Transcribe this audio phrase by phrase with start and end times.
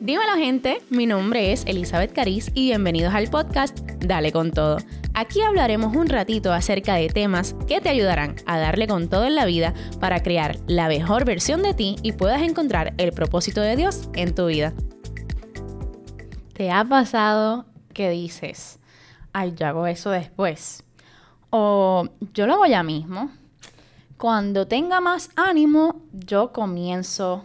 [0.00, 4.78] Dímelo gente, mi nombre es Elizabeth Cariz y bienvenidos al podcast Dale con todo.
[5.12, 9.34] Aquí hablaremos un ratito acerca de temas que te ayudarán a darle con todo en
[9.34, 13.76] la vida para crear la mejor versión de ti y puedas encontrar el propósito de
[13.76, 14.72] Dios en tu vida.
[16.54, 18.78] ¿Te ha pasado que dices,
[19.34, 20.82] ay, yo hago eso después?
[21.50, 23.30] O yo lo hago ya mismo.
[24.16, 27.44] Cuando tenga más ánimo, yo comienzo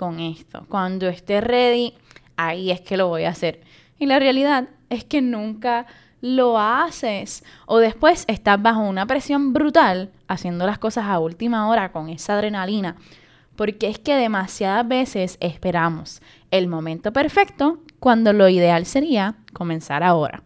[0.00, 0.64] con esto.
[0.70, 1.92] Cuando esté ready,
[2.38, 3.60] ahí es que lo voy a hacer.
[3.98, 5.84] Y la realidad es que nunca
[6.22, 7.44] lo haces.
[7.66, 12.32] O después estás bajo una presión brutal haciendo las cosas a última hora con esa
[12.32, 12.96] adrenalina.
[13.56, 20.42] Porque es que demasiadas veces esperamos el momento perfecto cuando lo ideal sería comenzar ahora.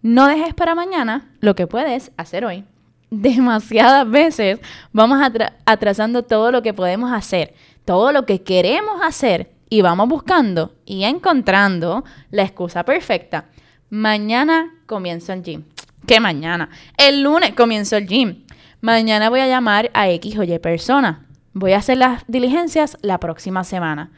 [0.00, 2.64] No dejes para mañana lo que puedes hacer hoy.
[3.10, 4.58] Demasiadas veces
[4.90, 5.20] vamos
[5.66, 7.52] atrasando todo lo que podemos hacer
[7.84, 13.46] todo lo que queremos hacer y vamos buscando y encontrando la excusa perfecta.
[13.88, 15.64] Mañana comienzo el gym.
[16.06, 16.70] ¿Qué mañana?
[16.96, 18.44] El lunes comienzo el gym.
[18.80, 21.26] Mañana voy a llamar a X o Y persona.
[21.52, 24.10] Voy a hacer las diligencias la próxima semana.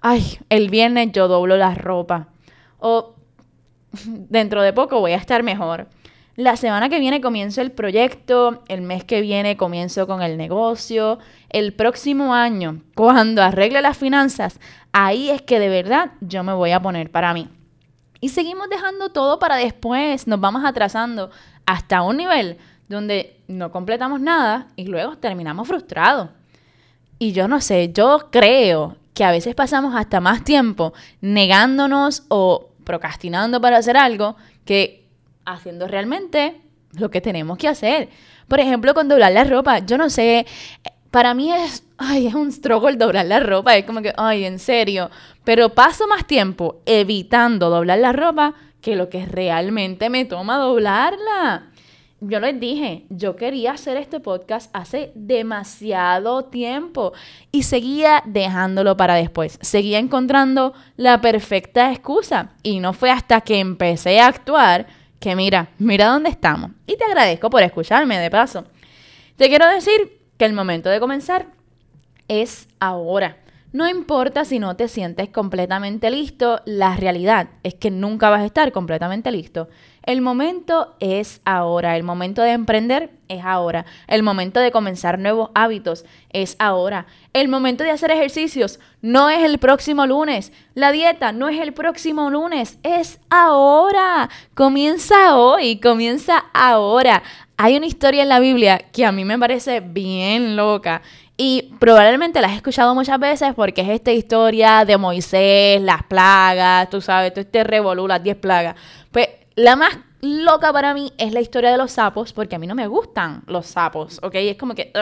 [0.00, 2.28] Ay, el viernes yo doblo la ropa.
[2.78, 3.14] O
[4.04, 5.88] dentro de poco voy a estar mejor.
[6.36, 11.18] La semana que viene comienzo el proyecto, el mes que viene comienzo con el negocio,
[11.48, 14.60] el próximo año, cuando arregle las finanzas,
[14.92, 17.48] ahí es que de verdad yo me voy a poner para mí.
[18.20, 21.30] Y seguimos dejando todo para después, nos vamos atrasando
[21.66, 26.28] hasta un nivel donde no completamos nada y luego terminamos frustrados.
[27.18, 32.70] Y yo no sé, yo creo que a veces pasamos hasta más tiempo negándonos o
[32.84, 35.06] procrastinando para hacer algo que
[35.44, 36.60] haciendo realmente
[36.92, 38.08] lo que tenemos que hacer.
[38.48, 40.46] Por ejemplo, con doblar la ropa, yo no sé,
[41.10, 44.58] para mí es, ay, es un struggle doblar la ropa, es como que, ay, en
[44.58, 45.10] serio,
[45.44, 51.66] pero paso más tiempo evitando doblar la ropa que lo que realmente me toma doblarla.
[52.22, 57.14] Yo les dije, yo quería hacer este podcast hace demasiado tiempo
[57.50, 59.58] y seguía dejándolo para después.
[59.62, 64.86] Seguía encontrando la perfecta excusa y no fue hasta que empecé a actuar
[65.20, 66.72] que mira, mira dónde estamos.
[66.86, 68.64] Y te agradezco por escucharme de paso.
[69.36, 71.46] Te quiero decir que el momento de comenzar
[72.26, 73.36] es ahora.
[73.72, 78.46] No importa si no te sientes completamente listo, la realidad es que nunca vas a
[78.46, 79.68] estar completamente listo.
[80.02, 85.50] El momento es ahora, el momento de emprender es ahora, el momento de comenzar nuevos
[85.54, 91.32] hábitos es ahora, el momento de hacer ejercicios no es el próximo lunes, la dieta
[91.32, 97.22] no es el próximo lunes, es ahora, comienza hoy, comienza ahora.
[97.56, 101.02] Hay una historia en la Biblia que a mí me parece bien loca
[101.36, 106.90] y probablemente la has escuchado muchas veces porque es esta historia de Moisés, las plagas,
[106.90, 108.76] tú sabes, todo este revolú, las 10 plagas.
[109.10, 112.66] Pues la más loca para mí es la historia de los sapos porque a mí
[112.66, 114.34] no me gustan los sapos, ¿ok?
[114.34, 114.92] Es como que...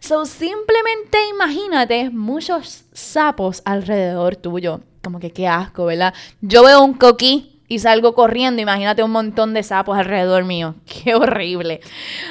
[0.00, 4.80] So, simplemente imagínate muchos sapos alrededor tuyo.
[5.02, 6.14] Como que qué asco, ¿verdad?
[6.40, 8.60] Yo veo un coquí y salgo corriendo.
[8.60, 10.74] Imagínate un montón de sapos alrededor mío.
[10.86, 11.80] Qué horrible.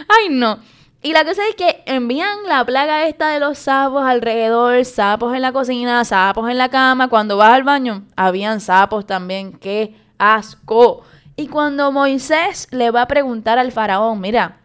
[0.07, 0.59] Ay, no.
[1.01, 5.41] Y la cosa es que envían la plaga esta de los sapos alrededor, sapos en
[5.41, 7.07] la cocina, sapos en la cama.
[7.07, 9.53] Cuando vas al baño, habían sapos también.
[9.53, 11.01] ¡Qué asco!
[11.35, 14.59] Y cuando Moisés le va a preguntar al faraón, mira,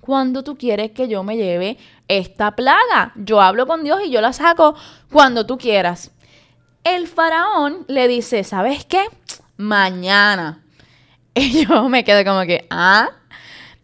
[0.00, 1.76] ¿cuándo tú quieres que yo me lleve
[2.08, 3.12] esta plaga?
[3.14, 4.74] Yo hablo con Dios y yo la saco
[5.12, 6.10] cuando tú quieras.
[6.82, 9.04] El faraón le dice, ¿sabes qué?
[9.56, 10.64] Mañana.
[11.34, 13.10] Y yo me quedo como que, ah,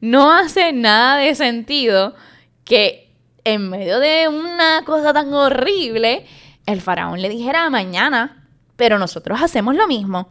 [0.00, 2.14] no hace nada de sentido
[2.64, 3.12] que
[3.44, 6.26] en medio de una cosa tan horrible,
[6.66, 10.28] el faraón le dijera mañana, pero nosotros hacemos lo mismo.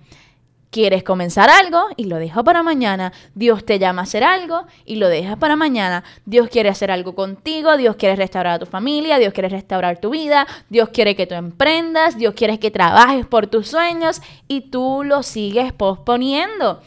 [0.73, 3.13] Quieres comenzar algo y lo dejas para mañana.
[3.35, 6.03] Dios te llama a hacer algo y lo dejas para mañana.
[6.25, 7.78] Dios quiere hacer algo contigo.
[7.78, 9.19] Dios quiere restaurar a tu familia.
[9.19, 10.47] Dios quiere restaurar tu vida.
[10.72, 12.17] Dios quiere que tú emprendas.
[12.17, 16.81] Dios quiere que trabajes por tus sueños y tú lo sigues posponiendo.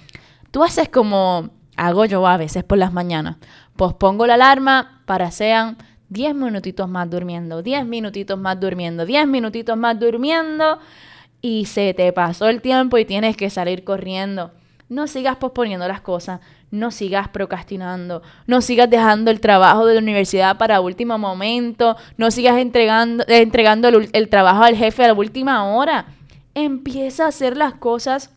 [0.50, 3.36] Tú haces como hago yo a veces por las mañanas.
[3.76, 5.76] Pospongo la alarma para sean
[6.08, 10.80] 10 minutitos más durmiendo, 10 minutitos más durmiendo, 10 minutitos más durmiendo
[11.40, 14.52] y se te pasó el tiempo y tienes que salir corriendo.
[14.88, 16.40] No sigas posponiendo las cosas,
[16.70, 22.30] no sigas procrastinando, no sigas dejando el trabajo de la universidad para último momento, no
[22.30, 26.06] sigas entregando, entregando el, el trabajo al jefe a la última hora.
[26.54, 28.30] Empieza a hacer las cosas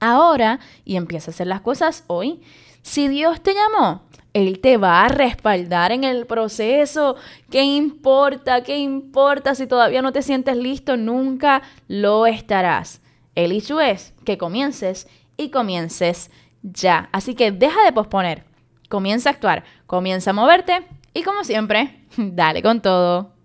[0.00, 2.40] ahora y empieza a hacer las cosas hoy.
[2.82, 4.02] Si Dios te llamó,
[4.36, 7.16] Él te va a respaldar en el proceso.
[7.50, 8.62] ¿Qué importa?
[8.62, 10.98] ¿Qué importa si todavía no te sientes listo?
[10.98, 13.00] Nunca lo estarás.
[13.34, 16.30] El hecho es que comiences y comiences
[16.62, 17.08] ya.
[17.12, 18.44] Así que deja de posponer.
[18.90, 23.35] Comienza a actuar, comienza a moverte y como siempre, dale con todo.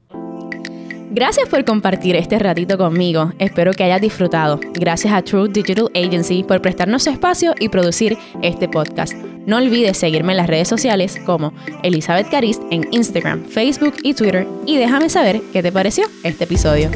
[1.13, 3.33] Gracias por compartir este ratito conmigo.
[3.37, 4.61] Espero que hayas disfrutado.
[4.73, 9.13] Gracias a True Digital Agency por prestarnos su espacio y producir este podcast.
[9.45, 11.51] No olvides seguirme en las redes sociales como
[11.83, 16.89] Elizabeth Caris en Instagram, Facebook y Twitter y déjame saber qué te pareció este episodio.